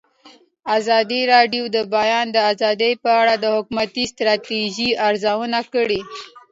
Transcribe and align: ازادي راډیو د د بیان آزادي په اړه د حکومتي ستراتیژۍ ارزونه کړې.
ازادي 0.77 1.21
راډیو 1.33 1.63
د 1.69 1.71
د 1.75 1.77
بیان 1.95 2.27
آزادي 2.51 2.91
په 3.03 3.09
اړه 3.21 3.33
د 3.39 3.45
حکومتي 3.55 4.03
ستراتیژۍ 4.13 4.89
ارزونه 5.07 5.59
کړې. 5.73 6.01